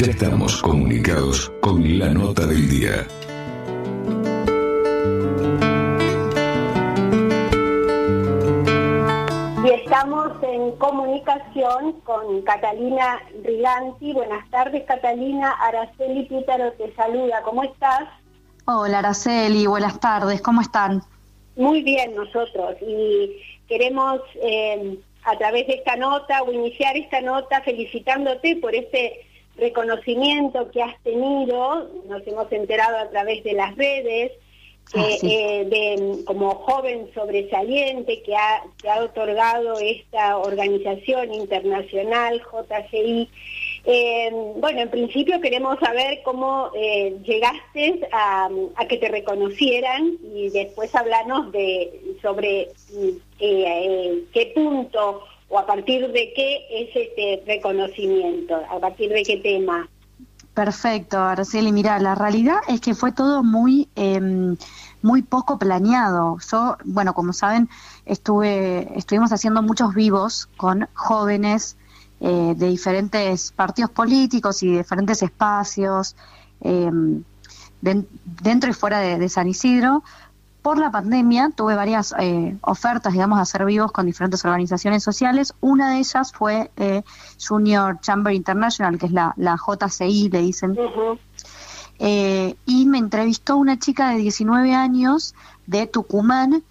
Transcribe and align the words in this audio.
Ya 0.00 0.12
estamos 0.12 0.62
comunicados 0.62 1.52
con 1.60 1.98
la 1.98 2.08
nota 2.08 2.46
del 2.46 2.70
día. 2.70 3.06
Y 9.62 9.70
estamos 9.72 10.42
en 10.42 10.70
comunicación 10.78 12.00
con 12.04 12.40
Catalina 12.44 13.20
Riganti. 13.44 14.14
Buenas 14.14 14.48
tardes, 14.48 14.84
Catalina. 14.86 15.50
Araceli 15.50 16.24
Pítaro 16.24 16.72
te 16.72 16.94
saluda. 16.94 17.42
¿Cómo 17.42 17.62
estás? 17.64 18.08
Hola, 18.64 19.00
Araceli. 19.00 19.66
Buenas 19.66 20.00
tardes. 20.00 20.40
¿Cómo 20.40 20.62
están? 20.62 21.02
Muy 21.56 21.82
bien, 21.82 22.14
nosotros. 22.14 22.74
Y 22.80 23.36
queremos, 23.68 24.22
eh, 24.42 24.98
a 25.24 25.36
través 25.36 25.66
de 25.66 25.74
esta 25.74 25.96
nota, 25.96 26.42
o 26.42 26.50
iniciar 26.50 26.96
esta 26.96 27.20
nota 27.20 27.60
felicitándote 27.60 28.56
por 28.56 28.74
este 28.74 29.26
reconocimiento 29.60 30.70
que 30.70 30.82
has 30.82 31.00
tenido. 31.02 31.88
Nos 32.08 32.26
hemos 32.26 32.50
enterado 32.50 32.98
a 32.98 33.10
través 33.10 33.44
de 33.44 33.52
las 33.52 33.76
redes 33.76 34.32
Ah, 34.92 35.06
eh, 35.22 35.66
de, 35.70 36.24
como 36.24 36.52
joven 36.52 37.08
sobresaliente 37.14 38.22
que 38.22 38.34
ha, 38.34 38.64
que 38.82 38.90
ha 38.90 39.04
otorgado 39.04 39.78
esta 39.78 40.36
organización 40.38 41.32
internacional, 41.32 42.42
JCI. 42.42 43.28
Eh, 43.84 44.30
bueno, 44.56 44.80
en 44.80 44.90
principio 44.90 45.40
queremos 45.40 45.78
saber 45.78 46.22
cómo 46.24 46.72
eh, 46.74 47.16
llegaste 47.22 48.08
a, 48.10 48.48
a, 48.74 48.88
que 48.88 48.96
te 48.96 49.08
reconocieran 49.08 50.18
y 50.34 50.50
después 50.50 50.92
hablarnos 50.96 51.52
de 51.52 52.16
sobre 52.20 52.70
qué 53.38 54.52
punto 54.56 55.22
o 55.50 55.58
a 55.58 55.66
partir 55.66 56.10
de 56.12 56.32
qué 56.32 56.66
es 56.70 56.88
este 56.94 57.42
reconocimiento, 57.46 58.54
a 58.70 58.78
partir 58.78 59.10
de 59.10 59.22
qué 59.24 59.36
tema. 59.38 59.88
Perfecto, 60.54 61.18
Araceli. 61.18 61.72
Mira, 61.72 61.98
la 61.98 62.14
realidad 62.14 62.58
es 62.68 62.80
que 62.80 62.94
fue 62.94 63.12
todo 63.12 63.42
muy, 63.42 63.88
eh, 63.96 64.56
muy 65.02 65.22
poco 65.22 65.58
planeado. 65.58 66.38
Yo, 66.50 66.76
bueno, 66.84 67.14
como 67.14 67.32
saben, 67.32 67.68
estuve, 68.06 68.96
estuvimos 68.96 69.32
haciendo 69.32 69.62
muchos 69.62 69.94
vivos 69.94 70.48
con 70.56 70.88
jóvenes 70.94 71.76
eh, 72.20 72.54
de 72.56 72.68
diferentes 72.68 73.52
partidos 73.52 73.90
políticos 73.90 74.62
y 74.62 74.78
diferentes 74.78 75.22
espacios 75.22 76.16
de, 76.60 78.04
dentro 78.42 78.70
y 78.70 78.74
fuera 78.74 79.00
de 79.00 79.28
San 79.30 79.48
Isidro 79.48 80.02
por 80.62 80.78
la 80.78 80.90
pandemia 80.90 81.50
tuve 81.54 81.74
varias 81.74 82.14
eh, 82.18 82.56
ofertas, 82.62 83.12
digamos, 83.12 83.38
a 83.38 83.42
hacer 83.42 83.64
vivos 83.64 83.92
con 83.92 84.06
diferentes 84.06 84.44
organizaciones 84.44 85.02
sociales. 85.02 85.54
Una 85.60 85.90
de 85.90 85.98
ellas 85.98 86.32
fue 86.32 86.70
eh, 86.76 87.02
Junior 87.42 87.98
Chamber 88.00 88.32
International, 88.34 88.98
que 88.98 89.06
es 89.06 89.12
la, 89.12 89.32
la 89.36 89.56
JCI, 89.56 90.28
le 90.30 90.40
dicen. 90.40 90.72
Uh 90.72 90.74
-huh. 90.74 91.18
eh, 91.98 92.56
y 92.66 92.86
me 92.86 92.98
entrevistó 92.98 93.56
una 93.56 93.78
chica 93.78 94.10
de 94.10 94.18
19 94.18 94.74
años 94.74 95.34
de 95.66 95.86
Tucumán 95.86 96.62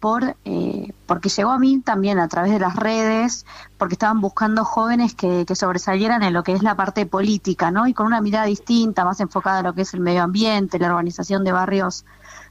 por 0.00 0.36
eh, 0.44 0.92
porque 1.06 1.28
llegó 1.28 1.50
a 1.50 1.58
mí 1.58 1.80
también 1.80 2.18
a 2.18 2.28
través 2.28 2.52
de 2.52 2.60
las 2.60 2.76
redes, 2.76 3.46
porque 3.78 3.94
estaban 3.94 4.20
buscando 4.20 4.64
jóvenes 4.64 5.14
que, 5.14 5.44
que, 5.44 5.56
sobresalieran 5.56 6.22
en 6.22 6.32
lo 6.32 6.42
que 6.44 6.52
es 6.52 6.62
la 6.62 6.76
parte 6.76 7.04
política, 7.06 7.70
¿no? 7.70 7.86
Y 7.86 7.94
con 7.94 8.06
una 8.06 8.20
mirada 8.20 8.46
distinta, 8.46 9.04
más 9.04 9.18
enfocada 9.20 9.60
en 9.60 9.66
lo 9.66 9.74
que 9.74 9.82
es 9.82 9.94
el 9.94 10.00
medio 10.00 10.22
ambiente, 10.22 10.78
la 10.78 10.88
organización 10.88 11.42
de 11.44 11.52
barrios 11.52 12.04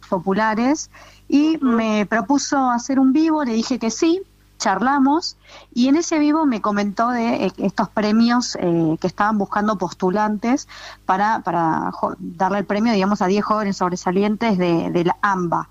populares 0.08 0.90
y 1.28 1.58
me 1.62 2.06
propuso 2.06 2.70
hacer 2.70 3.00
un 3.00 3.14
vivo, 3.14 3.44
le 3.44 3.54
dije 3.54 3.80
que 3.80 3.92
sí, 3.92 4.22
charlamos 4.58 5.38
y 5.74 5.88
en 5.88 5.98
ese 5.98 6.18
vivo 6.18 6.46
me 6.46 6.62
comentó 6.62 7.10
de 7.10 7.46
eh, 7.46 7.54
estos 7.58 7.90
premios 7.90 8.58
eh, 8.60 8.98
que 9.00 9.08
estaban 9.08 9.38
buscando 9.38 9.78
postulantes 9.78 10.68
para, 11.06 11.40
para 11.42 11.92
darle 12.18 12.60
el 12.60 12.66
premio, 12.66 12.94
digamos, 12.94 13.22
a 13.22 13.28
10 13.28 13.46
jóvenes 13.46 13.78
sobresalientes 13.78 14.58
de, 14.58 14.90
de 14.90 15.06
la 15.06 15.18
AMBA. 15.22 15.70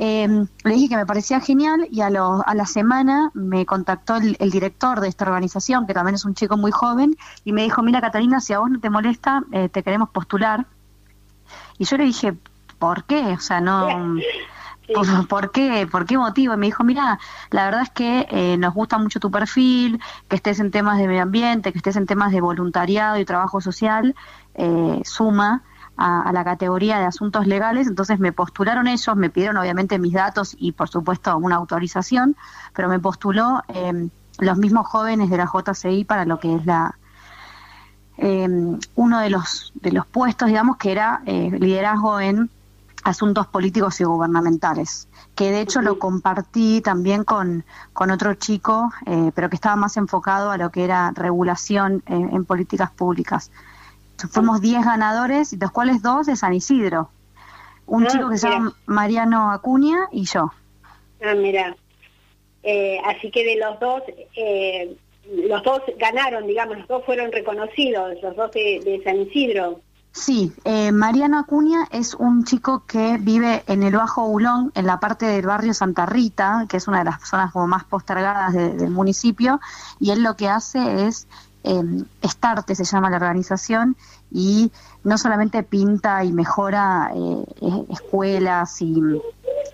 Eh, 0.00 0.46
le 0.64 0.74
dije 0.74 0.88
que 0.88 0.96
me 0.96 1.06
parecía 1.06 1.40
genial 1.40 1.86
y 1.90 2.00
a, 2.00 2.10
lo, 2.10 2.42
a 2.46 2.54
la 2.54 2.66
semana 2.66 3.30
me 3.34 3.64
contactó 3.66 4.16
el, 4.16 4.36
el, 4.40 4.50
director 4.50 5.00
de 5.00 5.08
esta 5.08 5.24
organización, 5.24 5.86
que 5.86 5.94
también 5.94 6.14
es 6.14 6.24
un 6.24 6.34
chico 6.34 6.56
muy 6.56 6.72
joven, 6.72 7.16
y 7.44 7.52
me 7.52 7.62
dijo, 7.62 7.82
mira 7.82 8.00
Catalina, 8.00 8.40
si 8.40 8.52
a 8.52 8.58
vos 8.58 8.70
no 8.70 8.80
te 8.80 8.90
molesta, 8.90 9.44
eh, 9.52 9.68
te 9.68 9.82
queremos 9.82 10.10
postular. 10.10 10.66
Y 11.78 11.84
yo 11.84 11.96
le 11.96 12.04
dije, 12.04 12.34
¿por 12.82 13.04
qué? 13.04 13.34
O 13.34 13.40
sea, 13.40 13.60
no... 13.60 14.18
Sí. 14.84 14.94
¿Por, 14.94 15.06
¿Por, 15.28 15.52
qué? 15.52 15.86
¿Por 15.90 16.06
qué 16.06 16.18
motivo? 16.18 16.54
Y 16.54 16.56
me 16.56 16.66
dijo, 16.66 16.82
mira, 16.82 17.20
la 17.50 17.66
verdad 17.66 17.82
es 17.82 17.90
que 17.90 18.26
eh, 18.28 18.56
nos 18.58 18.74
gusta 18.74 18.98
mucho 18.98 19.20
tu 19.20 19.30
perfil, 19.30 20.00
que 20.26 20.34
estés 20.34 20.58
en 20.58 20.72
temas 20.72 20.98
de 20.98 21.06
medio 21.06 21.22
ambiente, 21.22 21.70
que 21.70 21.78
estés 21.78 21.94
en 21.94 22.06
temas 22.06 22.32
de 22.32 22.40
voluntariado 22.40 23.16
y 23.18 23.24
trabajo 23.24 23.60
social, 23.60 24.16
eh, 24.54 25.00
suma 25.04 25.62
a, 25.96 26.22
a, 26.22 26.32
la 26.32 26.42
categoría 26.42 26.98
de 26.98 27.04
asuntos 27.04 27.46
legales, 27.46 27.86
entonces 27.86 28.18
me 28.18 28.32
postularon 28.32 28.88
ellos, 28.88 29.14
me 29.14 29.30
pidieron 29.30 29.56
obviamente 29.56 30.00
mis 30.00 30.14
datos 30.14 30.56
y 30.58 30.72
por 30.72 30.88
supuesto 30.88 31.36
una 31.36 31.54
autorización, 31.54 32.34
pero 32.74 32.88
me 32.88 32.98
postuló 32.98 33.62
eh, 33.68 34.08
los 34.40 34.58
mismos 34.58 34.88
jóvenes 34.88 35.30
de 35.30 35.36
la 35.36 35.46
JCI 35.46 36.04
para 36.04 36.24
lo 36.24 36.40
que 36.40 36.56
es 36.56 36.66
la... 36.66 36.96
uno 38.96 39.20
de 39.20 39.30
los, 39.30 39.72
de 39.76 39.92
los 39.92 40.06
puestos, 40.06 40.48
digamos, 40.48 40.76
que 40.76 40.90
era 40.90 41.22
liderazgo 41.24 42.18
en 42.18 42.50
asuntos 43.02 43.46
políticos 43.46 44.00
y 44.00 44.04
gubernamentales, 44.04 45.08
que 45.34 45.50
de 45.50 45.60
hecho 45.60 45.82
lo 45.82 45.98
compartí 45.98 46.80
también 46.80 47.24
con, 47.24 47.64
con 47.92 48.10
otro 48.10 48.34
chico, 48.34 48.92
eh, 49.06 49.32
pero 49.34 49.48
que 49.48 49.56
estaba 49.56 49.76
más 49.76 49.96
enfocado 49.96 50.50
a 50.50 50.56
lo 50.56 50.70
que 50.70 50.84
era 50.84 51.12
regulación 51.14 52.02
en, 52.06 52.34
en 52.34 52.44
políticas 52.44 52.90
públicas. 52.90 53.50
Fuimos 54.30 54.60
10 54.60 54.84
ganadores, 54.84 55.50
de 55.50 55.56
los 55.58 55.72
cuales 55.72 56.02
dos 56.02 56.26
de 56.26 56.36
San 56.36 56.54
Isidro. 56.54 57.10
Un 57.86 58.04
ah, 58.04 58.08
chico 58.08 58.28
que 58.28 58.38
se 58.38 58.48
llama 58.48 58.74
Mariano 58.86 59.50
Acuña 59.50 60.08
y 60.12 60.24
yo. 60.24 60.52
Ah, 61.24 61.34
mira. 61.34 61.76
Eh, 62.62 63.00
así 63.04 63.30
que 63.30 63.44
de 63.44 63.56
los 63.56 63.80
dos, 63.80 64.02
eh, 64.36 64.96
los 65.26 65.62
dos 65.64 65.82
ganaron, 65.98 66.46
digamos, 66.46 66.78
los 66.78 66.88
dos 66.88 67.04
fueron 67.04 67.32
reconocidos, 67.32 68.22
los 68.22 68.36
dos 68.36 68.52
de, 68.52 68.80
de 68.84 69.02
San 69.02 69.20
Isidro. 69.20 69.80
Sí, 70.12 70.52
eh, 70.64 70.92
Mariano 70.92 71.38
Acuña 71.38 71.88
es 71.90 72.14
un 72.14 72.44
chico 72.44 72.84
que 72.86 73.16
vive 73.16 73.64
en 73.66 73.82
el 73.82 73.96
Bajo 73.96 74.26
Ulón, 74.26 74.70
en 74.74 74.86
la 74.86 75.00
parte 75.00 75.24
del 75.24 75.46
barrio 75.46 75.72
Santa 75.72 76.04
Rita, 76.04 76.66
que 76.68 76.76
es 76.76 76.86
una 76.86 76.98
de 76.98 77.04
las 77.04 77.26
zonas 77.26 77.50
como 77.50 77.66
más 77.66 77.84
postergadas 77.84 78.52
de, 78.52 78.74
del 78.74 78.90
municipio, 78.90 79.58
y 79.98 80.10
él 80.10 80.22
lo 80.22 80.36
que 80.36 80.50
hace 80.50 81.06
es, 81.06 81.26
eh, 81.64 82.04
Starte 82.22 82.74
se 82.74 82.84
llama 82.84 83.08
la 83.08 83.16
organización, 83.16 83.96
y 84.30 84.70
no 85.02 85.16
solamente 85.16 85.62
pinta 85.62 86.22
y 86.24 86.32
mejora 86.32 87.10
eh, 87.14 87.44
escuelas 87.88 88.82
y 88.82 89.00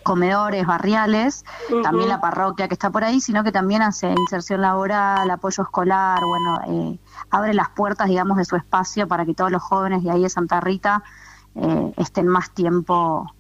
comedores 0.09 0.67
barriales, 0.67 1.45
uh 1.69 1.75
-huh. 1.75 1.83
también 1.83 2.09
la 2.09 2.19
parroquia 2.19 2.67
que 2.67 2.73
está 2.75 2.89
por 2.89 3.05
ahí, 3.05 3.21
sino 3.21 3.45
que 3.45 3.53
también 3.53 3.83
hace 3.83 4.09
inserción 4.11 4.63
laboral, 4.63 5.31
apoyo 5.31 5.63
escolar, 5.63 6.19
bueno, 6.25 6.51
eh, 6.73 6.99
abre 7.31 7.53
las 7.53 7.69
puertas, 7.69 8.09
digamos, 8.09 8.39
de 8.39 8.47
su 8.47 8.57
espacio 8.57 9.07
para 9.07 9.27
que 9.27 9.35
todos 9.35 9.53
los 9.53 9.63
jóvenes 9.63 10.03
de 10.03 10.11
ahí 10.11 10.23
de 10.23 10.31
Santa 10.31 10.61
Rita 10.61 11.03
eh, 11.57 11.93
estén 11.99 12.27
más 12.27 12.55
tiempo 12.55 13.31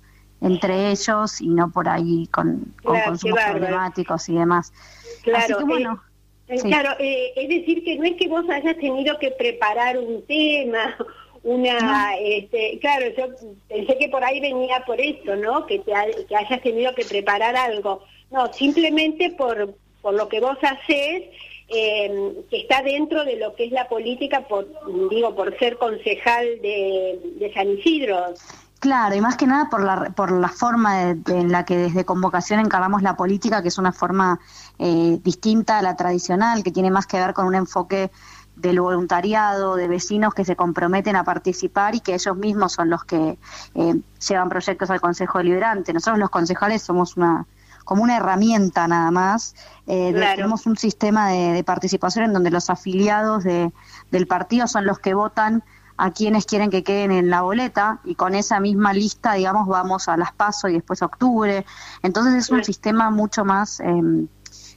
entre 0.43 0.91
ellos 0.91 1.41
y 1.41 1.49
no 1.49 1.71
por 1.71 1.89
ahí 1.89 2.27
con, 2.29 2.75
con 2.85 2.95
claro, 2.95 3.11
consumos 3.13 3.41
problemáticos 3.51 4.29
y 4.29 4.35
demás. 4.35 4.73
Claro, 5.23 5.45
Así 5.45 5.55
que 5.55 5.65
bueno. 5.65 6.03
Eh, 6.49 6.59
sí. 6.59 6.69
Claro, 6.69 6.91
eh, 6.99 7.33
es 7.37 7.49
decir, 7.49 7.83
que 7.85 7.99
no 7.99 8.05
es 8.05 8.17
que 8.17 8.29
vos 8.29 8.45
hayas 8.51 8.77
tenido 8.77 9.19
que 9.19 9.31
preparar 9.33 9.99
un 9.99 10.25
tema, 10.27 10.97
una, 11.43 11.81
no. 11.81 12.19
este, 12.21 12.79
claro, 12.81 13.07
yo 13.17 13.27
pensé 13.69 13.97
que 13.99 14.09
por 14.09 14.25
ahí 14.25 14.41
venía 14.41 14.85
por 14.87 15.01
eso, 15.01 15.37
¿no? 15.37 15.67
Que, 15.67 15.79
te, 15.79 15.93
que 16.29 16.37
hayas 16.37 16.63
tenido 16.63 16.95
que 16.95 17.05
preparar 17.05 17.57
algo. 17.57 18.03
No, 18.31 18.53
simplemente 18.53 19.31
por, 19.31 19.75
por 20.03 20.15
lo 20.15 20.29
que 20.29 20.41
vos 20.41 20.59
haces, 20.63 21.25
eh, 21.69 22.33
que 22.51 22.61
está 22.61 22.83
dentro 22.83 23.25
de 23.25 23.37
lo 23.37 23.55
que 23.55 23.67
es 23.67 23.73
la 23.73 23.89
política, 23.89 24.47
por, 24.49 24.67
digo, 25.11 25.35
por 25.35 25.59
ser 25.59 25.79
concejal 25.79 26.47
de, 26.63 27.21
de 27.37 27.53
San 27.55 27.71
Isidro. 27.71 28.35
Claro, 28.81 29.17
y 29.17 29.21
más 29.21 29.37
que 29.37 29.47
nada 29.47 29.69
por 29.69 29.83
la, 29.83 30.13
por 30.15 30.31
la 30.31 30.49
forma 30.49 31.07
de, 31.07 31.15
de, 31.17 31.41
en 31.41 31.51
la 31.51 31.65
que 31.65 31.77
desde 31.77 32.05
convocación 32.05 32.61
encaramos 32.61 33.03
la 33.03 33.17
política, 33.17 33.61
que 33.61 33.69
es 33.69 33.79
una 33.79 33.93
forma 33.93 34.39
eh, 34.79 35.19
distinta 35.23 35.79
a 35.79 35.83
la 35.83 35.97
tradicional, 35.97 36.63
que 36.63 36.71
tiene 36.71 36.91
más 36.91 37.07
que 37.07 37.19
ver 37.19 37.35
con 37.35 37.47
un 37.47 37.57
enfoque 37.57 38.11
del 38.59 38.81
voluntariado, 38.81 39.77
de 39.77 39.89
vecinos 39.89 40.35
que 40.35 40.45
se 40.45 40.57
comprometen 40.57 41.17
a 41.17 41.25
participar 41.25 41.95
y 41.95 42.01
que 42.01 42.15
ellos 42.15 42.37
mismos 42.37 42.73
son 42.73 42.91
los 42.91 43.05
que 43.05 43.39
eh, 43.75 43.95
llevan 44.29 44.49
proyectos 44.49 44.91
al 44.91 45.01
Consejo 45.01 45.39
Deliberante. 45.39 45.93
Nosotros 45.93 46.19
los 46.19 46.31
concejales 46.31 46.83
somos 46.83 47.17
una 47.17 47.47
como 47.85 48.03
una 48.03 48.19
herramienta 48.19 48.87
nada 48.87 49.11
más. 49.11 49.55
Eh, 49.87 50.13
claro. 50.13 50.37
Tenemos 50.37 50.67
un 50.67 50.77
sistema 50.77 51.31
de, 51.31 51.55
de, 51.55 51.65
participación 51.65 52.27
en 52.27 52.35
donde 52.35 52.51
los 52.51 52.69
afiliados 52.69 53.45
de, 53.45 53.73
del 54.11 54.27
partido 54.27 54.67
son 54.67 54.85
los 54.85 54.99
que 54.99 55.15
votan 55.15 55.65
a 55.99 56.13
quienes 56.13 56.47
quieren 56.47 56.71
que 56.71 56.85
queden 56.85 57.11
en 57.11 57.29
la 57.29 57.43
boleta 57.43 58.01
y 58.05 58.15
con 58.15 58.35
esa 58.35 58.61
misma 58.61 58.93
lista, 58.93 59.33
digamos, 59.33 59.67
vamos 59.67 60.09
a 60.09 60.17
las 60.17 60.33
PASO 60.33 60.69
y 60.69 60.75
después 60.75 61.03
a 61.03 61.07
octubre. 61.07 61.67
Entonces 62.03 62.35
es 62.35 62.51
un 62.51 62.63
sistema 62.63 63.11
mucho 63.11 63.45
más 63.45 63.81
eh, 63.81 63.87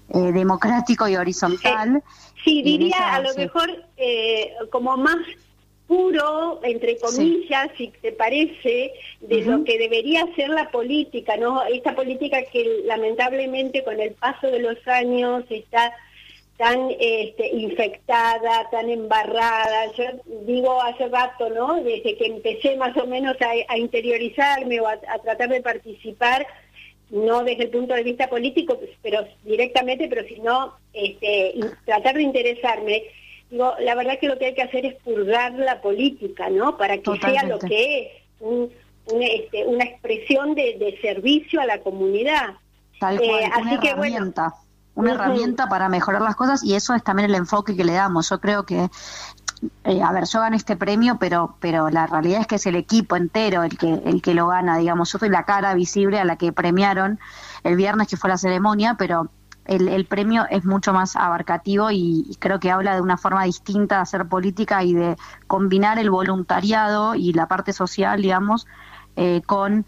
eh, 0.09 0.31
democrático 0.33 1.07
y 1.07 1.15
horizontal. 1.15 2.03
Sí, 2.43 2.61
diría 2.61 2.95
esa, 2.95 3.15
a 3.15 3.21
lo 3.21 3.29
sí. 3.33 3.39
mejor 3.41 3.85
eh, 3.97 4.53
como 4.69 4.97
más 4.97 5.19
puro, 5.87 6.61
entre 6.63 6.97
comillas, 6.97 7.69
si 7.77 7.89
te 8.01 8.13
parece, 8.13 8.93
de 9.19 9.41
lo 9.41 9.63
que 9.65 9.77
debería 9.77 10.25
ser 10.37 10.49
la 10.49 10.71
política, 10.71 11.35
¿no? 11.35 11.63
Esta 11.65 11.93
política 11.95 12.43
que 12.43 12.83
lamentablemente 12.85 13.83
con 13.83 13.99
el 13.99 14.13
paso 14.13 14.47
de 14.47 14.59
los 14.59 14.77
años 14.87 15.43
está 15.49 15.93
tan 16.61 16.91
este, 16.99 17.47
infectada, 17.47 18.69
tan 18.69 18.89
embarrada. 18.89 19.91
Yo 19.97 20.03
digo 20.45 20.81
hace 20.81 21.07
rato, 21.07 21.49
¿no? 21.49 21.83
Desde 21.83 22.15
que 22.15 22.25
empecé 22.27 22.77
más 22.77 22.95
o 22.97 23.07
menos 23.07 23.35
a, 23.41 23.77
interiorizarme 23.77 24.79
o 24.79 24.87
a, 24.87 24.97
tratar 24.97 25.49
de 25.49 25.61
participar, 25.61 26.45
no 27.11 27.43
desde 27.43 27.63
el 27.63 27.69
punto 27.69 27.93
de 27.93 28.03
vista 28.03 28.27
político, 28.29 28.79
pero 29.01 29.25
directamente, 29.43 30.07
pero 30.07 30.27
sino 30.27 30.73
este, 30.93 31.53
tratar 31.85 32.15
de 32.15 32.23
interesarme 32.23 33.03
Digo, 33.51 33.73
la 33.81 33.95
verdad 33.95 34.17
que 34.19 34.29
lo 34.29 34.39
que 34.39 34.45
hay 34.45 34.53
que 34.55 34.61
hacer 34.61 34.85
es 34.85 34.95
purgar 35.03 35.51
la 35.53 35.81
política, 35.81 36.49
¿no? 36.49 36.77
Para 36.77 36.97
que 36.97 37.19
sea 37.19 37.43
lo 37.43 37.59
que 37.59 37.99
es, 37.99 38.71
este, 39.21 39.65
una 39.65 39.83
expresión 39.83 40.55
de, 40.55 40.97
servicio 41.01 41.59
a 41.59 41.65
la 41.65 41.81
comunidad. 41.81 42.55
Tal 42.97 43.17
cual, 43.17 43.43
eh, 43.43 43.51
una 43.59 43.73
herramienta. 43.73 44.53
una 44.95 45.13
herramienta 45.13 45.67
para 45.67 45.89
mejorar 45.89 46.21
las 46.21 46.37
cosas 46.37 46.63
y 46.63 46.75
eso 46.75 46.93
es 46.93 47.03
también 47.03 47.29
el 47.29 47.35
enfoque 47.35 47.75
que 47.75 47.83
le 47.83 47.91
damos. 47.91 48.29
Yo 48.29 48.39
creo 48.39 48.65
que 48.65 48.87
eh, 49.83 50.01
a 50.01 50.11
ver, 50.11 50.25
yo 50.25 50.39
gané 50.39 50.57
este 50.57 50.75
premio, 50.75 51.17
pero, 51.19 51.55
pero 51.59 51.89
la 51.89 52.07
realidad 52.07 52.41
es 52.41 52.47
que 52.47 52.55
es 52.55 52.65
el 52.65 52.75
equipo 52.75 53.15
entero 53.15 53.63
el 53.63 53.77
que, 53.77 54.01
el 54.05 54.21
que 54.21 54.33
lo 54.33 54.47
gana, 54.47 54.77
digamos. 54.77 55.11
Yo 55.11 55.19
soy 55.19 55.29
la 55.29 55.43
cara 55.43 55.73
visible 55.73 56.19
a 56.19 56.25
la 56.25 56.35
que 56.35 56.51
premiaron 56.51 57.19
el 57.63 57.75
viernes 57.75 58.07
que 58.07 58.17
fue 58.17 58.29
la 58.29 58.37
ceremonia, 58.37 58.95
pero 58.97 59.29
el, 59.65 60.05
premio 60.05 60.45
es 60.49 60.65
mucho 60.65 60.93
más 60.93 61.15
abarcativo 61.15 61.91
y, 61.91 62.35
creo 62.39 62.59
que 62.59 62.71
habla 62.71 62.95
de 62.95 63.01
una 63.01 63.17
forma 63.17 63.43
distinta 63.43 63.97
de 63.97 64.01
hacer 64.01 64.27
política 64.27 64.83
y 64.83 64.93
de 64.93 65.15
combinar 65.47 65.99
el 65.99 66.09
voluntariado 66.09 67.15
y 67.15 67.33
la 67.33 67.47
parte 67.47 67.71
social, 67.71 68.21
digamos, 68.21 68.67
eh, 69.15 69.41
con, 69.45 69.85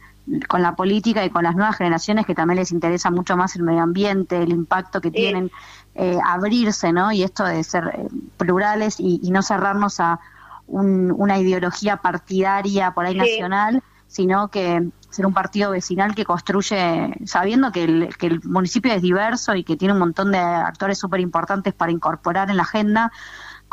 con 0.48 0.62
la 0.62 0.76
política 0.76 1.26
y 1.26 1.30
con 1.30 1.44
las 1.44 1.56
nuevas 1.56 1.76
generaciones 1.76 2.26
que 2.26 2.36
también 2.36 2.60
les 2.60 2.72
interesa 2.72 3.12
mucho 3.12 3.36
más 3.36 3.56
el 3.56 3.64
medio 3.64 3.82
ambiente, 3.82 4.42
el 4.42 4.52
impacto 4.52 5.02
que 5.02 5.12
tienen, 5.12 5.52
eh, 5.96 6.18
abrirse, 6.26 6.94
¿no? 6.94 7.12
Y 7.12 7.24
esto 7.24 7.44
de 7.44 7.64
ser 7.64 7.92
eh, 7.94 8.08
plurales 8.38 9.00
y, 9.00 9.20
no 9.32 9.42
cerrarnos 9.42 10.00
a 10.00 10.20
una 10.68 11.38
ideología 11.40 11.98
partidaria 11.98 12.92
por 12.92 13.06
ahí 13.06 13.16
nacional, 13.16 13.84
sino 14.08 14.48
que 14.48 14.90
ser 15.10 15.26
un 15.26 15.34
partido 15.34 15.72
vecinal 15.72 16.16
que 16.16 16.24
construye, 16.24 17.14
sabiendo 17.26 17.72
que 17.72 17.84
el, 17.84 18.16
que 18.18 18.28
el 18.28 18.42
municipio 18.44 18.94
es 18.94 19.02
diverso 19.02 19.56
y 19.56 19.64
que 19.64 19.76
tiene 19.76 19.94
un 19.94 20.00
montón 20.00 20.32
de 20.32 20.40
actores 20.40 20.98
súper 20.98 21.20
importantes 21.20 21.74
para 21.74 21.92
incorporar 21.92 22.50
en 22.50 22.58
la 22.58 22.64
agenda, 22.64 23.12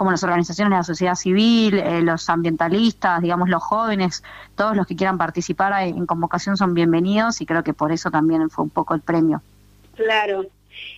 como 0.00 0.12
las 0.12 0.24
organizaciones 0.24 0.70
de 0.70 0.76
la 0.76 0.82
sociedad 0.82 1.14
civil, 1.14 1.78
eh, 1.78 2.00
los 2.00 2.30
ambientalistas, 2.30 3.20
digamos 3.20 3.50
los 3.50 3.62
jóvenes, 3.62 4.24
todos 4.56 4.74
los 4.74 4.86
que 4.86 4.96
quieran 4.96 5.18
participar 5.18 5.74
en 5.82 6.06
convocación 6.06 6.56
son 6.56 6.72
bienvenidos 6.72 7.42
y 7.42 7.44
creo 7.44 7.62
que 7.62 7.74
por 7.74 7.92
eso 7.92 8.10
también 8.10 8.48
fue 8.48 8.64
un 8.64 8.70
poco 8.70 8.94
el 8.94 9.02
premio. 9.02 9.42
Claro, 9.96 10.46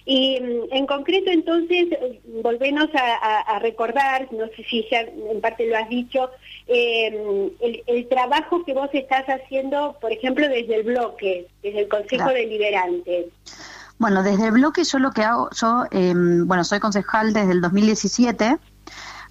y 0.05 0.39
mm, 0.41 0.73
en 0.73 0.87
concreto, 0.87 1.33
entonces, 1.33 1.89
volvemos 2.45 2.91
a, 2.95 3.59
recordar, 3.59 4.29
no 4.31 4.47
sé 4.57 4.63
si 4.71 4.87
ya 4.89 5.01
en 5.01 5.41
parte 5.41 5.67
lo 5.67 5.77
has 5.77 5.89
dicho, 5.89 6.31
em, 6.69 7.51
el, 7.89 8.07
trabajo 8.09 8.65
que 8.65 8.73
vos 8.73 8.91
estás 8.93 9.25
haciendo, 9.27 9.97
por 10.01 10.13
ejemplo, 10.13 10.49
desde 10.49 10.77
el 10.77 10.85
bloque, 10.85 11.49
desde 11.61 11.81
el 11.81 11.89
Consejo 11.89 12.29
Deliberante. 12.29 13.31
Bueno, 13.99 14.23
desde 14.23 14.47
el 14.47 14.53
bloque 14.53 14.85
yo 14.85 15.01
lo 15.01 15.11
que 15.11 15.23
hago, 15.23 15.51
yo, 15.51 15.87
em, 15.91 16.47
bueno, 16.47 16.63
soy 16.63 16.79
concejal 16.79 17.33
desde 17.33 17.51
el 17.51 17.61
2017 17.61 18.59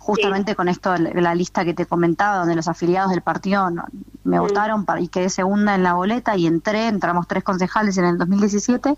justamente 0.02 0.56
con 0.56 0.68
esto, 0.68 0.96
la 0.98 1.36
lista 1.36 1.64
que 1.64 1.76
te 1.76 1.86
comentaba, 1.86 2.38
donde 2.38 2.56
los 2.56 2.68
afiliados 2.68 3.12
del 3.12 3.22
partido 3.22 3.70
me 4.24 4.40
votaron 4.40 4.84
para, 4.84 5.00
y 5.00 5.08
quedé 5.08 5.30
segunda 5.30 5.76
en 5.76 5.84
la 5.84 5.94
boleta 5.94 6.36
y 6.36 6.48
entré, 6.48 6.88
entramos 6.88 7.28
tres 7.28 7.44
concejales 7.44 7.98
en 8.00 8.06
el 8.06 8.18
2017 8.18 8.98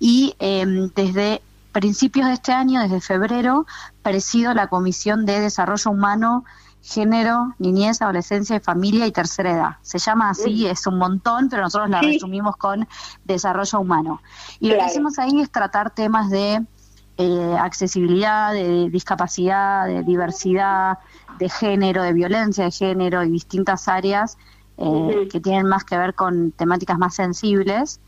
y 0.00 0.34
em, 0.38 0.90
desde 0.94 1.42
principios 1.72 2.28
de 2.28 2.32
este 2.32 2.52
año, 2.52 2.80
desde 2.80 3.02
febrero, 3.02 3.66
presido 4.02 4.54
la 4.54 4.68
Comisión 4.68 5.26
de 5.26 5.38
Desarrollo 5.40 5.90
Humano 5.90 6.44
género, 6.82 7.54
niñez, 7.58 8.00
adolescencia 8.00 8.56
y 8.56 8.60
familia 8.60 9.06
y 9.06 9.12
tercera 9.12 9.52
edad. 9.52 9.76
Se 9.82 9.98
llama 9.98 10.30
así, 10.30 10.66
es 10.66 10.86
un 10.86 10.96
montón, 10.96 11.50
pero 11.50 11.62
nosotros 11.62 11.90
la 11.90 12.00
resumimos 12.00 12.56
con 12.56 12.88
desarrollo 13.24 13.80
humano. 13.80 14.22
Y 14.60 14.68
lo 14.68 14.76
que 14.76 14.82
hacemos 14.82 15.18
ahí 15.18 15.40
es 15.40 15.50
tratar 15.50 15.90
temas 15.90 16.30
de 16.30 16.64
eh, 17.20 17.56
accesibilidad, 17.58 18.52
de 18.52 18.90
discapacidad, 18.90 19.88
de 19.88 20.04
diversidad, 20.04 20.98
de 21.40 21.48
género, 21.48 22.04
de 22.04 22.12
violencia 22.12 22.66
de 22.66 22.70
género 22.70 23.24
y 23.24 23.30
distintas 23.30 23.88
áreas 23.88 24.38
eh, 24.76 25.28
que 25.28 25.40
tienen 25.40 25.66
más 25.66 25.82
que 25.82 25.98
ver 25.98 26.14
con 26.14 26.52
temáticas 26.52 26.96
más 26.96 27.16
sensibles. 27.16 28.00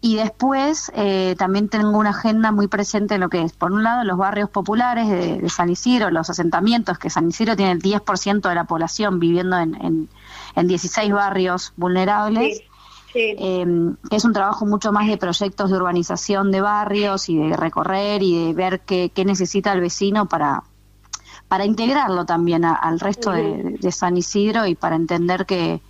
Y 0.00 0.14
después 0.14 0.92
eh, 0.94 1.34
también 1.36 1.68
tengo 1.68 1.98
una 1.98 2.10
agenda 2.10 2.52
muy 2.52 2.68
presente 2.68 3.16
en 3.16 3.22
lo 3.22 3.28
que 3.28 3.42
es, 3.42 3.54
por 3.54 3.72
un 3.72 3.82
lado, 3.82 4.04
los 4.04 4.16
barrios 4.16 4.50
populares 4.50 5.08
de, 5.08 5.48
San 5.48 5.68
Isidro, 5.68 6.10
los 6.10 6.30
asentamientos, 6.30 6.98
que 6.98 7.10
San 7.10 7.28
Isidro 7.28 7.56
tiene 7.56 7.72
el 7.72 7.82
10% 7.82 8.48
de 8.48 8.54
la 8.54 8.64
población 8.64 9.18
viviendo 9.18 9.58
en, 9.58 9.74
en, 9.84 10.08
en 10.54 10.68
16 10.68 11.12
barrios 11.12 11.72
vulnerables. 11.76 12.62
Em, 13.18 13.96
es 14.10 14.24
un 14.24 14.32
trabajo 14.34 14.66
mucho 14.66 14.92
más 14.92 15.06
de 15.08 15.16
proyectos 15.16 15.70
de 15.70 15.76
urbanización 15.76 16.50
de 16.52 16.60
barrios 16.60 17.28
y 17.30 17.36
de 17.36 17.56
recorrer 17.56 18.22
y 18.22 18.46
de 18.46 18.52
ver 18.52 18.80
qué, 18.80 19.10
necesita 19.24 19.72
el 19.72 19.80
vecino 19.80 20.26
para, 20.26 20.64
para 21.48 21.64
integrarlo 21.64 22.26
también 22.26 22.64
al 22.64 23.00
resto 23.00 23.32
de, 23.32 23.90
San 23.90 24.16
Isidro 24.18 24.66
y 24.66 24.74
para 24.74 24.96
entender 24.96 25.46
que, 25.46 25.80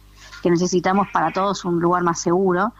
que 0.42 0.50
necesitamos 0.50 1.08
para 1.12 1.32
todos 1.32 1.64
un 1.64 1.80
lugar 1.80 2.02
más 2.02 2.20
seguro. 2.20 2.72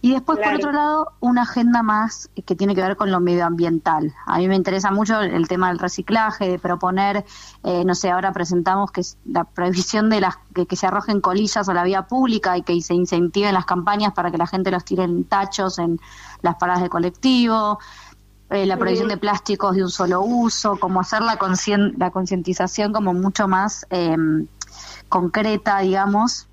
Y 0.00 0.12
después, 0.12 0.38
por 0.38 0.54
otro 0.54 0.72
lado, 0.72 1.12
una 1.20 1.42
agenda 1.42 1.82
más 1.82 2.28
que 2.44 2.54
tiene 2.54 2.74
que 2.74 2.82
ver 2.82 2.96
con 2.96 3.10
lo 3.10 3.20
medioambiental. 3.20 4.14
A 4.26 4.38
mí 4.38 4.48
me 4.48 4.56
interesa 4.56 4.90
mucho 4.90 5.20
el 5.20 5.48
tema 5.48 5.68
del 5.68 5.78
reciclaje, 5.78 6.48
de 6.48 6.58
proponer, 6.58 7.24
eh, 7.62 7.84
no 7.84 7.94
sé, 7.94 8.10
ahora 8.10 8.32
presentamos 8.32 8.90
que 8.90 9.02
la 9.24 9.44
prohibición 9.44 10.10
de 10.10 10.20
las 10.20 10.36
que, 10.54 10.76
se 10.76 10.86
arrojen 10.86 11.20
colillas 11.20 11.68
a 11.68 11.74
la 11.74 11.84
vía 11.84 12.02
pública 12.06 12.58
y 12.58 12.62
que 12.62 12.80
se 12.82 12.94
incentiven 12.94 13.54
las 13.54 13.64
campañas 13.64 14.12
para 14.12 14.30
que 14.30 14.38
la 14.38 14.46
gente 14.46 14.70
los 14.70 14.84
tire 14.84 15.04
en 15.04 15.24
tachos 15.24 15.78
en 15.78 16.00
las 16.42 16.56
paradas 16.56 16.82
de 16.82 16.88
colectivo. 16.88 17.78
Eh, 18.50 18.66
la 18.66 18.76
prohibición 18.76 19.08
de 19.08 19.16
plásticos 19.16 19.74
de 19.74 19.82
un 19.82 19.90
solo 19.90 20.20
uso, 20.20 20.78
como 20.78 21.00
hacer 21.00 21.22
la, 21.22 21.38
la 21.96 22.10
concientización 22.10 22.92
como 22.92 23.14
mucho 23.14 23.48
más 23.48 23.86
em, 23.88 24.46
concreta, 25.08 25.78
digamos, 25.78 26.46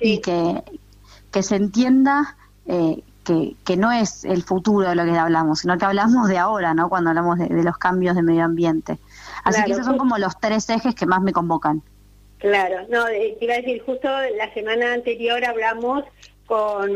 y 0.00 0.20
que, 0.20 0.62
que 1.30 1.42
se 1.42 1.56
entienda 1.56 2.36
eh, 2.66 3.02
que, 3.24 3.54
que, 3.64 3.76
no 3.76 3.92
es 3.92 4.24
el 4.24 4.42
futuro 4.42 4.88
de 4.88 4.96
lo 4.96 5.04
que 5.04 5.16
hablamos, 5.16 5.60
sino 5.60 5.78
que 5.78 5.84
hablamos 5.84 6.28
de 6.28 6.38
ahora, 6.38 6.74
¿no? 6.74 6.88
Cuando 6.88 7.10
hablamos 7.10 7.38
de, 7.38 7.48
los 7.62 7.78
cambios 7.78 8.16
de 8.16 8.22
medio 8.22 8.44
ambiente. 8.44 8.98
Así 9.44 9.62
que 9.64 9.72
esos 9.72 9.86
son 9.86 9.98
como 9.98 10.18
los 10.18 10.38
tres 10.40 10.68
ejes 10.70 10.94
que 10.94 11.06
más 11.06 11.22
me 11.22 11.32
convocan. 11.32 11.82
Claro, 12.38 12.86
no, 12.88 13.06
eh, 13.06 13.36
te 13.38 13.44
iba 13.44 13.54
a 13.54 13.58
decir, 13.58 13.82
justo 13.86 14.08
la 14.36 14.52
semana 14.52 14.94
anterior 14.94 15.44
hablamos 15.44 16.04
con 16.46 16.90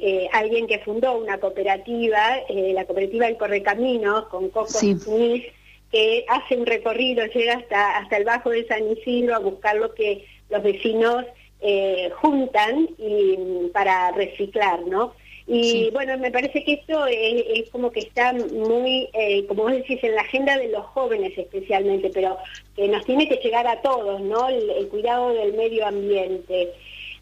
eh, 0.00 0.28
alguien 0.32 0.68
que 0.68 0.78
fundó 0.78 1.18
una 1.18 1.38
cooperativa, 1.38 2.36
la 2.48 2.84
cooperativa 2.84 3.26
El 3.26 3.36
Correcaminos, 3.36 4.26
con 4.28 4.48
Coco 4.50 4.68
Smith, 4.68 5.44
que 5.90 6.24
hace 6.28 6.56
un 6.56 6.66
recorrido, 6.66 7.26
llega 7.26 7.54
hasta, 7.54 7.98
hasta 7.98 8.16
el 8.16 8.24
Bajo 8.24 8.50
de 8.50 8.66
San 8.66 8.88
Isidro 8.90 9.34
a 9.34 9.38
buscar 9.40 9.76
lo 9.76 9.92
que 9.94 10.24
los 10.50 10.62
vecinos 10.62 11.24
eh, 11.60 12.10
juntan 12.20 12.88
y, 12.98 13.68
para 13.72 14.12
reciclar, 14.12 14.80
¿no? 14.86 15.12
Y 15.48 15.90
bueno, 15.92 16.18
me 16.18 16.32
parece 16.32 16.64
que 16.64 16.72
esto 16.72 17.06
es, 17.06 17.70
como 17.70 17.92
que 17.92 18.00
está 18.00 18.32
muy, 18.32 19.08
eh, 19.12 19.46
como 19.46 19.62
vos 19.62 19.72
decís, 19.72 20.02
en 20.02 20.16
la 20.16 20.22
agenda 20.22 20.58
de 20.58 20.68
los 20.68 20.84
jóvenes 20.86 21.38
especialmente, 21.38 22.10
pero 22.12 22.36
que 22.74 22.88
nos 22.88 23.04
tiene 23.04 23.28
que 23.28 23.36
llegar 23.36 23.64
a 23.68 23.80
todos, 23.80 24.20
¿no? 24.20 24.48
El, 24.48 24.88
cuidado 24.88 25.32
del 25.32 25.52
medio 25.52 25.86
ambiente. 25.86 26.72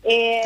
Eh, 0.05 0.43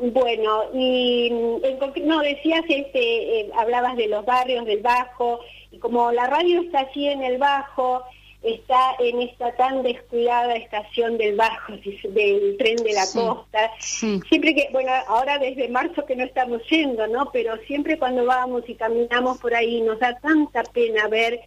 bueno, 0.00 0.64
y 0.74 1.28
en, 1.62 2.08
no 2.08 2.20
decías, 2.20 2.64
este, 2.68 3.40
eh, 3.40 3.50
hablabas 3.54 3.96
de 3.96 4.08
los 4.08 4.24
barrios 4.24 4.64
del 4.64 4.80
Bajo, 4.80 5.40
y 5.70 5.78
como 5.78 6.10
la 6.10 6.26
radio 6.26 6.62
está 6.62 6.80
así 6.80 7.06
en 7.06 7.22
el 7.22 7.38
Bajo, 7.38 8.02
está 8.42 8.94
en 8.98 9.20
esta 9.20 9.54
tan 9.56 9.82
descuidada 9.82 10.54
estación 10.56 11.18
del 11.18 11.36
Bajo, 11.36 11.74
del 11.74 12.56
tren 12.58 12.76
de 12.76 12.92
la 12.92 13.04
costa. 13.12 13.70
Siempre 13.80 14.54
que, 14.54 14.68
bueno, 14.72 14.90
ahora 15.08 15.38
desde 15.38 15.68
marzo 15.68 16.06
que 16.06 16.16
no 16.16 16.24
estamos 16.24 16.62
yendo, 16.70 17.06
¿no? 17.06 17.30
Pero 17.32 17.56
siempre 17.66 17.98
cuando 17.98 18.24
vamos 18.24 18.62
y 18.68 18.74
caminamos 18.74 19.38
por 19.38 19.54
ahí 19.54 19.82
nos 19.82 19.98
da 19.98 20.18
tanta 20.20 20.62
pena 20.62 21.06
ver 21.08 21.40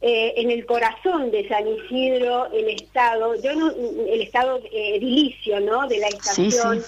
eh, 0.00 0.34
en 0.36 0.50
el 0.50 0.66
corazón 0.66 1.30
de 1.30 1.46
San 1.46 1.64
Isidro 1.68 2.50
el 2.52 2.70
estado, 2.70 3.40
yo 3.40 3.54
no, 3.54 3.70
el 3.70 4.22
estado 4.22 4.58
eh, 4.72 4.96
edilicio, 4.96 5.60
¿no? 5.60 5.86
De 5.86 5.98
la 5.98 6.08
estación. 6.08 6.82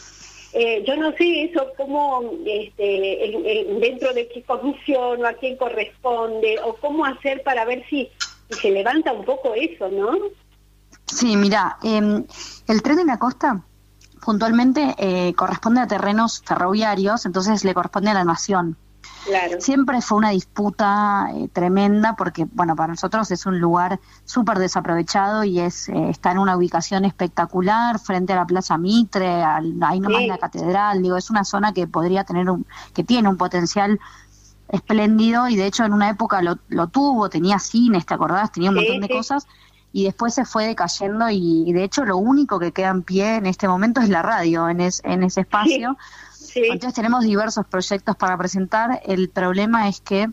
Eh, 0.52 0.82
yo 0.84 0.96
no 0.96 1.12
sé 1.16 1.44
eso 1.44 1.72
cómo, 1.76 2.32
este, 2.44 3.66
dentro 3.80 4.12
de 4.12 4.26
qué 4.28 4.42
comisión 4.42 5.22
o 5.22 5.26
a 5.26 5.32
quién 5.34 5.56
corresponde, 5.56 6.58
o 6.64 6.74
cómo 6.74 7.04
hacer 7.04 7.42
para 7.42 7.64
ver 7.64 7.84
si 7.88 8.10
y 8.48 8.54
se 8.54 8.70
levanta 8.70 9.12
un 9.12 9.24
poco 9.24 9.54
eso, 9.54 9.88
¿no? 9.88 10.12
Sí, 11.06 11.36
mira, 11.36 11.78
em, 11.82 12.24
el 12.66 12.82
tren 12.82 12.96
de 12.96 13.04
la 13.04 13.18
costa 13.18 13.62
puntualmente 14.24 14.94
eh, 14.98 15.34
corresponde 15.34 15.80
a 15.80 15.86
terrenos 15.86 16.42
ferroviarios, 16.44 17.26
entonces 17.26 17.64
le 17.64 17.74
corresponde 17.74 18.10
a 18.10 18.14
la 18.14 18.24
nación. 18.24 18.76
Claro. 19.26 19.58
Siempre 19.60 20.02
fue 20.02 20.18
una 20.18 20.30
disputa 20.30 21.28
eh, 21.34 21.48
tremenda 21.48 22.14
porque, 22.14 22.46
bueno, 22.52 22.76
para 22.76 22.88
nosotros 22.88 23.30
es 23.30 23.46
un 23.46 23.58
lugar 23.58 24.00
súper 24.24 24.58
desaprovechado 24.58 25.44
y 25.44 25.60
es 25.60 25.88
eh, 25.88 26.10
está 26.10 26.32
en 26.32 26.38
una 26.38 26.56
ubicación 26.56 27.04
espectacular 27.04 27.98
frente 27.98 28.34
a 28.34 28.36
la 28.36 28.46
Plaza 28.46 28.76
Mitre, 28.76 29.42
al, 29.42 29.76
ahí 29.82 30.00
nomás 30.00 30.26
la 30.26 30.38
catedral, 30.38 31.02
digo, 31.02 31.16
es 31.16 31.30
una 31.30 31.44
zona 31.44 31.72
que 31.72 31.86
podría 31.86 32.24
tener 32.24 32.50
un, 32.50 32.66
que 32.92 33.04
tiene 33.04 33.28
un 33.28 33.36
potencial 33.36 33.98
espléndido 34.68 35.48
y 35.48 35.56
de 35.56 35.66
hecho 35.66 35.84
en 35.84 35.92
una 35.92 36.10
época 36.10 36.42
lo, 36.42 36.58
lo 36.68 36.88
tuvo, 36.88 37.28
tenía 37.28 37.58
cines, 37.58 38.06
¿te 38.06 38.14
acordás? 38.14 38.52
Tenía 38.52 38.70
un 38.70 38.76
montón 38.76 39.00
de 39.00 39.08
cosas 39.08 39.46
y 39.92 40.04
después 40.04 40.34
se 40.34 40.44
fue 40.44 40.66
decayendo 40.66 41.30
y, 41.30 41.72
de 41.72 41.84
hecho 41.84 42.04
lo 42.04 42.16
único 42.16 42.58
que 42.58 42.72
queda 42.72 42.88
en 42.88 43.02
pie 43.02 43.36
en 43.36 43.46
este 43.46 43.68
momento 43.68 44.00
es 44.00 44.08
la 44.08 44.22
radio 44.22 44.68
en, 44.68 44.80
en 44.80 45.22
ese 45.22 45.42
espacio. 45.42 45.96
Entonces 46.56 46.94
tenemos 46.94 47.24
diversos 47.24 47.66
proyectos 47.66 48.16
para 48.16 48.36
presentar. 48.36 49.00
El 49.04 49.28
problema 49.28 49.88
es 49.88 50.00
que 50.00 50.28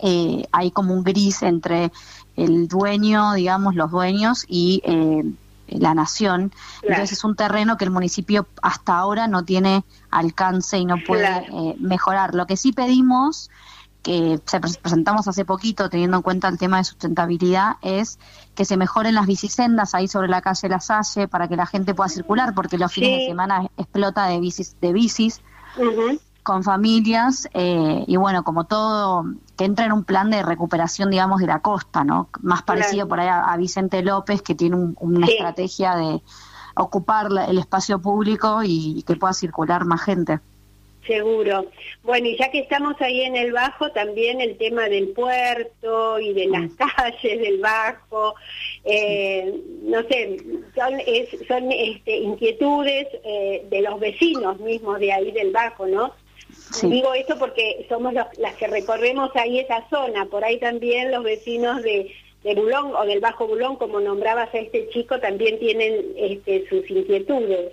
eh, 0.00 0.44
hay 0.52 0.70
como 0.70 0.94
un 0.94 1.04
gris 1.04 1.42
entre 1.42 1.90
el 2.36 2.68
dueño, 2.68 3.34
digamos, 3.34 3.74
los 3.74 3.90
dueños 3.90 4.44
y 4.48 4.80
eh, 4.84 5.24
la 5.68 5.94
nación. 5.94 6.52
Entonces 6.82 7.12
es 7.12 7.24
un 7.24 7.36
terreno 7.36 7.76
que 7.76 7.84
el 7.84 7.90
municipio 7.90 8.46
hasta 8.62 8.96
ahora 8.96 9.28
no 9.28 9.44
tiene 9.44 9.84
alcance 10.10 10.78
y 10.78 10.84
no 10.84 10.96
puede 11.06 11.26
eh, 11.28 11.76
mejorar. 11.78 12.34
Lo 12.34 12.46
que 12.46 12.56
sí 12.56 12.72
pedimos 12.72 13.50
que 14.02 14.40
se 14.46 14.60
presentamos 14.60 15.26
hace 15.28 15.44
poquito, 15.44 15.90
teniendo 15.90 16.16
en 16.16 16.22
cuenta 16.22 16.48
el 16.48 16.56
tema 16.56 16.78
de 16.78 16.84
sustentabilidad, 16.84 17.76
es 17.82 18.18
que 18.54 18.64
se 18.64 18.76
mejoren 18.76 19.14
las 19.14 19.26
bicisendas 19.26 19.94
ahí 19.94 20.08
sobre 20.08 20.28
la 20.28 20.40
calle 20.40 20.68
La 20.68 20.80
Salle 20.80 21.28
para 21.28 21.48
que 21.48 21.56
la 21.56 21.66
gente 21.66 21.94
pueda 21.94 22.08
circular, 22.08 22.54
porque 22.54 22.78
los 22.78 22.92
fines 22.92 23.20
de 23.20 23.26
semana 23.26 23.68
explota 23.76 24.26
de 24.26 24.40
bicis, 24.40 24.76
de 24.80 24.92
bicis 24.92 25.42
con 26.48 26.64
familias, 26.64 27.46
eh, 27.52 28.04
y 28.06 28.16
bueno, 28.16 28.42
como 28.42 28.64
todo, 28.64 29.26
que 29.58 29.66
entra 29.66 29.84
en 29.84 29.92
un 29.92 30.02
plan 30.02 30.30
de 30.30 30.42
recuperación, 30.42 31.10
digamos, 31.10 31.40
de 31.40 31.46
la 31.46 31.60
costa, 31.60 32.04
¿no? 32.04 32.30
Más 32.40 32.62
parecido 32.62 33.06
por 33.06 33.20
ahí 33.20 33.28
a, 33.28 33.54
Vicente 33.58 34.02
López, 34.02 34.40
que 34.40 34.54
tiene 34.54 34.94
una 34.98 35.26
estrategia 35.26 35.94
de 35.94 36.22
ocupar 36.74 37.28
el 37.46 37.58
espacio 37.58 38.00
público 38.00 38.62
y 38.64 39.04
que 39.06 39.14
pueda 39.16 39.34
circular 39.34 39.84
más 39.84 40.00
gente. 40.04 40.40
Seguro. 41.06 41.66
Bueno, 42.02 42.28
y 42.28 42.38
ya 42.38 42.50
que 42.50 42.60
estamos 42.60 42.98
ahí 43.02 43.20
en 43.20 43.36
el 43.36 43.52
Bajo, 43.52 43.90
también 43.90 44.40
el 44.40 44.56
tema 44.56 44.88
del 44.88 45.08
puerto 45.08 46.18
y 46.18 46.32
de 46.32 46.46
las 46.46 46.62
mm. 46.62 46.76
calles 46.76 47.40
del 47.40 47.60
Bajo, 47.60 48.36
eh, 48.84 49.54
no 49.82 50.02
sé, 50.04 50.38
son, 50.74 50.94
son 51.46 51.72
este, 51.72 52.16
inquietudes 52.16 53.06
eh, 53.22 53.66
de 53.68 53.82
los 53.82 54.00
vecinos 54.00 54.58
mismos 54.60 54.98
de 54.98 55.12
ahí 55.12 55.30
del 55.30 55.52
Bajo, 55.52 55.86
¿no? 55.86 56.14
Digo 56.82 57.14
esto 57.14 57.38
porque 57.38 57.86
somos 57.88 58.12
las 58.12 58.54
que 58.56 58.66
recorremos 58.66 59.30
ahí 59.36 59.60
esa 59.60 59.88
zona, 59.88 60.26
por 60.26 60.44
ahí 60.44 60.58
también 60.58 61.10
los 61.10 61.24
vecinos 61.24 61.82
de, 61.82 62.12
de 62.44 62.54
Bulón 62.54 62.94
o 62.94 63.04
del 63.04 63.20
Bajo 63.20 63.46
Bulón, 63.46 63.76
como 63.76 64.00
nombrabas 64.00 64.54
a 64.54 64.58
este 64.58 64.88
chico, 64.90 65.18
también 65.18 65.58
tienen 65.58 66.04
este, 66.16 66.68
sus 66.68 66.88
inquietudes. 66.90 67.72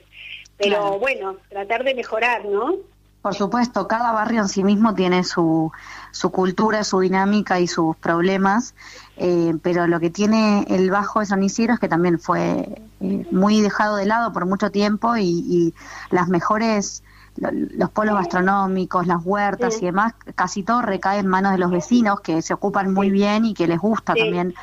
Pero 0.57 0.99
bueno, 0.99 1.37
tratar 1.49 1.83
de 1.83 1.95
mejorar, 1.95 2.45
¿no? 2.45 2.77
Por 3.25 3.33
supuesto, 3.33 3.87
cada 3.87 4.11
barrio 4.11 4.41
en 4.41 4.47
sí 4.47 4.63
mismo 4.63 4.93
tiene 4.93 5.23
su, 5.23 5.71
su 6.11 6.29
cultura, 6.29 6.83
su 6.83 6.99
dinámica 6.99 7.59
y 7.59 7.65
sus 7.65 7.95
problemas, 7.95 8.75
eh, 9.17 9.55
pero 9.63 9.87
lo 9.87 9.99
que 9.99 10.11
tiene 10.11 10.63
el 10.69 10.91
Bajo 10.91 11.21
de 11.21 11.25
San 11.25 11.41
Isidro 11.41 11.73
es 11.73 11.79
que 11.79 11.89
también 11.89 12.19
fue 12.19 12.83
eh, 13.01 13.25
muy 13.31 13.61
dejado 13.61 13.95
de 13.95 14.05
lado 14.05 14.31
por 14.31 14.45
mucho 14.45 14.69
tiempo 14.69 15.17
y, 15.17 15.73
las 16.11 16.27
mejores, 16.27 17.01
los 17.37 17.89
polos 17.89 18.15
gastronómicos, 18.15 19.07
las 19.07 19.25
huertas 19.25 19.81
y 19.81 19.85
demás, 19.85 20.13
casi 20.35 20.63
todo 20.63 20.81
recae 20.81 21.19
en 21.19 21.27
manos 21.27 21.51
de 21.51 21.57
los 21.57 21.71
vecinos 21.71 22.21
que 22.21 22.41
se 22.41 22.53
ocupan 22.53 22.93
muy 22.93 23.09
bien 23.09 23.45
y 23.45 23.53
que 23.53 23.67
les 23.67 23.79
gusta 23.79 24.13
también. 24.13 24.53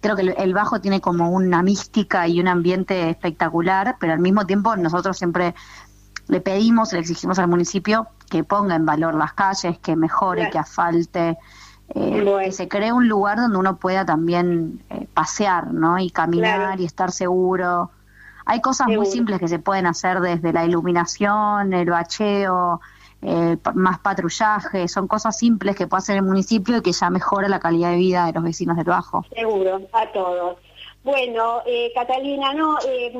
Creo 0.00 0.16
que 0.16 0.22
el, 0.22 0.54
Bajo 0.54 0.80
tiene 0.80 1.02
como 1.02 1.30
una 1.30 1.62
mística 1.62 2.26
y 2.26 2.40
un 2.40 2.48
ambiente 2.48 3.10
espectacular, 3.10 3.96
pero 4.00 4.14
al 4.14 4.18
mismo 4.18 4.46
tiempo 4.46 4.74
nosotros 4.76 5.18
siempre 5.18 5.54
le 6.26 6.40
pedimos, 6.40 6.92
le 6.94 7.00
exigimos 7.00 7.38
al 7.38 7.48
municipio 7.48 8.06
que 8.30 8.44
ponga 8.44 8.76
en 8.76 8.86
valor 8.86 9.14
las 9.14 9.34
calles, 9.34 9.78
que 9.78 9.96
mejore, 9.96 10.48
que 10.48 10.58
asfalte, 10.58 11.36
eh, 11.94 12.24
que 12.44 12.52
se 12.52 12.68
cree 12.68 12.92
un 12.92 13.08
lugar 13.08 13.38
donde 13.38 13.58
uno 13.58 13.76
pueda 13.76 14.06
también 14.06 14.82
eh, 14.88 15.06
pasear, 15.12 15.74
¿no? 15.74 15.98
Y 15.98 16.10
caminar 16.10 16.80
y 16.80 16.86
estar 16.86 17.10
seguro. 17.10 17.90
Hay 18.50 18.60
cosas 18.60 18.88
muy 18.88 19.06
simples 19.06 19.38
que 19.38 19.46
se 19.46 19.60
pueden 19.60 19.86
hacer 19.86 20.18
desde 20.18 20.52
la 20.52 20.64
iluminación, 20.64 21.72
el 21.72 21.88
bacheo, 21.88 22.80
eh, 23.22 23.56
más 23.74 24.00
patrullaje, 24.00 24.88
son 24.88 25.06
cosas 25.06 25.38
simples 25.38 25.76
que 25.76 25.86
puede 25.86 25.98
hacer 26.00 26.16
el 26.16 26.24
municipio 26.24 26.78
y 26.78 26.82
que 26.82 26.90
ya 26.90 27.10
mejora 27.10 27.48
la 27.48 27.60
calidad 27.60 27.92
de 27.92 27.96
vida 27.98 28.26
de 28.26 28.32
los 28.32 28.42
vecinos 28.42 28.76
del 28.76 28.86
Bajo. 28.86 29.24
Seguro, 29.32 29.82
a 29.92 30.04
todos. 30.10 30.56
Bueno, 31.04 31.62
eh, 31.64 31.92
Catalina, 31.94 32.52
no, 32.52 32.76
eh, 32.88 33.12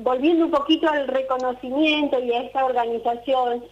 volviendo 0.00 0.46
un 0.46 0.50
poquito 0.50 0.90
al 0.90 1.06
reconocimiento 1.06 2.18
y 2.18 2.32
a 2.32 2.42
esta 2.42 2.64
organización, 2.64 3.62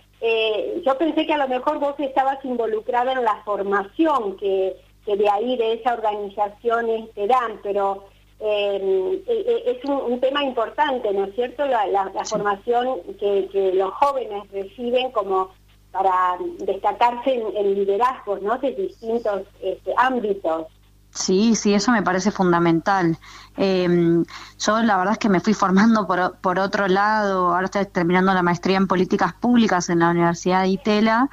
yo 0.85 0.99
pensé 0.99 1.26
que 1.26 1.35
a 1.35 1.38
lo 1.38 1.49
mejor 1.49 1.81
vos 1.81 1.97
estabas 1.99 2.45
involucrada 2.45 3.11
en 3.11 3.25
la 3.25 3.43
formación 3.45 4.37
que, 4.37 4.76
de 5.05 5.28
ahí 5.28 5.57
de 5.57 5.73
esa 5.73 5.95
organización 5.95 7.09
te 7.12 7.26
dan, 7.26 7.59
pero 7.64 8.05
es 8.38 9.85
un, 9.85 10.21
tema 10.21 10.45
importante, 10.45 11.12
¿no 11.12 11.25
es 11.25 11.35
cierto? 11.35 11.64
La, 11.66 12.11
formación 12.25 13.00
que, 13.19 13.73
los 13.75 13.93
jóvenes 13.95 14.50
reciben 14.52 15.11
como 15.12 15.50
para 15.90 16.37
destacarse 16.59 17.35
en, 17.35 17.75
liderazgos, 17.75 18.43
¿no? 18.43 18.59
De 18.59 18.73
distintos 18.73 19.43
este, 19.62 19.95
ámbitos. 19.97 20.66
Sí, 21.11 21.55
sí, 21.55 21.73
eso 21.73 21.93
me 21.93 22.02
parece 22.02 22.31
fundamental. 22.31 23.16
Em, 23.57 24.23
yo 24.59 24.83
la 24.83 24.99
verdad 24.99 25.12
es 25.12 25.19
que 25.19 25.31
me 25.31 25.40
fui 25.40 25.55
formando 25.55 26.07
por, 26.07 26.37
por 26.43 26.59
otro 26.59 26.88
lado, 26.88 27.55
ahora 27.55 27.64
estoy 27.64 27.87
terminando 27.87 28.35
la 28.35 28.43
maestría 28.43 28.76
en 28.76 28.87
políticas 28.87 29.33
públicas 29.33 29.88
en 29.88 30.00
la 30.00 30.11
Universidad 30.11 30.62
de 30.62 30.69
Itela, 30.69 31.31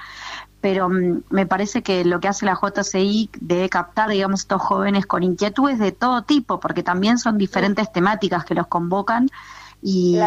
pero 0.63 0.87
mm, 0.87 1.23
me 1.29 1.45
parece 1.45 1.83
que 1.83 2.05
lo 2.05 2.21
que 2.21 2.29
hace 2.29 2.45
la 2.45 2.57
JCI 2.59 3.29
debe 3.39 3.67
captar, 3.67 4.09
digamos, 4.09 4.39
estos 4.39 4.61
jóvenes 4.61 5.05
con 5.05 5.21
inquietudes 5.21 5.77
de 5.77 5.91
todo 5.91 6.21
tipo, 6.23 6.61
porque 6.61 6.83
también 6.83 7.17
son 7.19 7.37
diferentes 7.37 7.91
temáticas 7.91 8.45
que 8.45 8.55
los 8.55 8.67
convocan 8.67 9.29
y, 9.81 10.17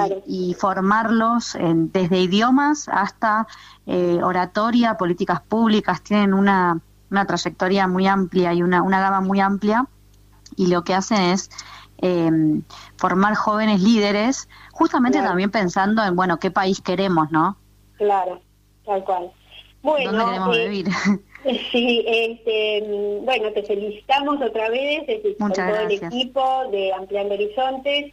formarlos 0.61 1.57
desde 1.59 2.21
idiomas 2.21 2.91
hasta 2.91 3.47
eh, 3.87 4.21
oratoria, 4.23 4.99
políticas 4.99 5.41
públicas, 5.41 6.03
tienen 6.03 6.35
una 6.35 6.79
una 7.11 7.25
trayectoria 7.25 7.87
muy 7.87 8.07
amplia 8.07 8.53
y 8.53 8.63
una, 8.63 8.83
una 8.83 9.01
gama 9.01 9.21
muy 9.21 9.41
amplia 9.41 9.87
y 10.57 10.67
lo 10.67 10.83
que 10.85 10.95
hacen 10.95 11.21
es 11.21 11.51
eh, 11.99 12.31
formar 12.97 13.35
jóvenes 13.35 13.81
líderes, 13.81 14.49
justamente 14.73 15.23
también 15.23 15.51
pensando 15.51 16.05
en, 16.05 16.17
bueno, 16.17 16.39
qué 16.39 16.51
país 16.51 16.81
queremos, 16.81 17.31
¿no? 17.31 17.57
Claro, 17.97 18.41
tal 18.85 19.05
cual. 19.05 19.33
Bueno, 19.87 20.11
¿Dónde 20.11 20.25
queremos 20.25 20.57
eh, 20.59 20.69
vivir? 20.69 20.87
Sí, 21.71 22.05
este, 22.09 22.83
bueno, 23.23 23.53
te 23.53 23.63
felicitamos 23.63 24.43
otra 24.43 24.69
vez 24.69 25.05
con 25.39 25.53
todo 25.53 25.77
el 25.77 25.93
equipo 25.93 26.65
de 26.73 26.93
Ampliando 26.93 27.35
Horizontes. 27.35 28.13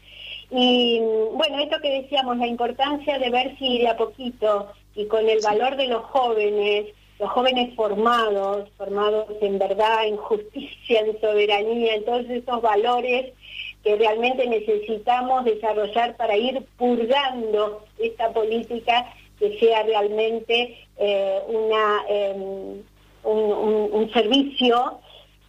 Y 0.52 1.02
bueno, 1.32 1.58
esto 1.58 1.82
que 1.82 2.04
decíamos, 2.04 2.38
la 2.38 2.46
importancia 2.46 3.18
de 3.18 3.32
ver 3.32 3.58
si 3.58 3.80
de 3.80 3.88
a 3.88 3.98
poquito 3.98 4.72
y 4.94 5.08
con 5.08 5.28
el 5.28 5.40
valor 5.42 5.76
de 5.76 5.88
los 5.88 6.04
jóvenes, 6.04 6.94
los 7.18 7.32
jóvenes 7.32 7.74
formados, 7.76 8.70
formados 8.78 9.26
en 9.42 9.58
verdad, 9.58 10.06
en 10.06 10.18
justicia, 10.18 11.00
en 11.00 11.20
soberanía, 11.20 11.96
en 11.96 12.06
todos 12.06 12.30
esos 12.30 12.62
valores 12.62 13.34
que 13.84 13.96
realmente 13.96 14.46
necesitamos 14.46 15.44
desarrollar 15.44 16.16
para 16.18 16.38
ir 16.38 16.64
purgando 16.78 17.84
esta 17.98 18.32
política 18.32 19.12
que 19.40 19.60
sea 19.60 19.84
realmente 19.84 20.78
eh, 20.98 21.42
una, 21.48 22.04
em, 22.08 22.82
un, 23.24 24.10
servicio 24.14 25.00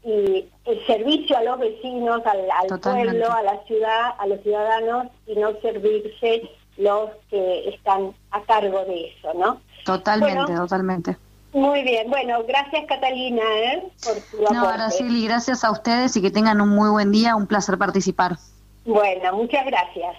y 0.05 0.45
el 0.65 0.87
servicio 0.87 1.37
a 1.37 1.43
los 1.43 1.59
vecinos, 1.59 2.23
al, 2.25 2.81
pueblo, 2.81 3.33
a 3.33 3.43
la 3.43 3.63
ciudad, 3.65 4.15
a 4.19 4.27
los 4.27 4.41
ciudadanos 4.43 5.09
y 5.27 5.35
no 5.35 5.53
servirse 5.61 6.43
los 6.77 7.11
que 7.31 7.69
están 7.69 8.13
a 8.31 8.43
cargo 8.43 8.85
de 8.85 9.09
eso, 9.09 9.33
¿no? 9.35 9.61
Totalmente, 9.85 10.55
totalmente. 10.55 11.17
Muy 11.53 11.83
bien, 11.83 12.11
bueno, 12.11 12.43
gracias 12.49 12.85
Catalina 12.89 13.43
¿eh? 13.43 13.85
por 14.03 14.15
tu 14.15 14.45
aporte. 14.45 14.55
No, 14.55 14.69
Araceli, 14.69 15.25
gracias 15.25 15.63
a 15.63 15.71
ustedes 15.71 16.17
y 16.17 16.23
que 16.23 16.33
tengan 16.33 16.61
un 16.61 16.71
muy 16.71 16.91
buen 16.91 17.13
día, 17.13 17.37
un 17.37 17.47
placer 17.47 17.79
participar. 17.79 18.39
Bueno, 18.85 19.37
muchas 19.37 19.65
gracias. 19.65 20.17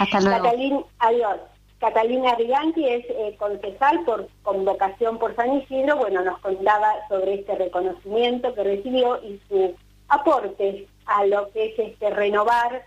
Hasta 0.00 0.20
luego. 0.20 0.44
Catalina, 0.44 0.80
adiós. 0.98 1.38
Catalina 1.82 2.36
Riganti 2.36 2.86
es 2.86 3.04
eh, 3.08 3.34
concejal 3.40 4.04
por 4.04 4.28
convocación 4.44 5.18
por 5.18 5.34
San 5.34 5.52
Isidro, 5.54 5.96
bueno, 5.96 6.22
nos 6.22 6.38
contaba 6.38 6.94
sobre 7.08 7.34
este 7.34 7.56
reconocimiento 7.56 8.54
que 8.54 8.62
recibió 8.62 9.20
y 9.20 9.40
su 9.48 9.74
aporte 10.06 10.86
a 11.06 11.26
lo 11.26 11.50
que 11.50 11.70
es 11.70 11.78
este 11.80 12.10
renovar 12.10 12.84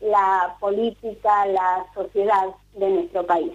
la 0.00 0.54
política, 0.60 1.46
la 1.46 1.86
sociedad 1.94 2.48
de 2.74 2.90
nuestro 2.90 3.24
país. 3.24 3.52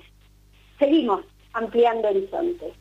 Seguimos 0.80 1.22
ampliando 1.54 2.08
horizontes. 2.08 2.74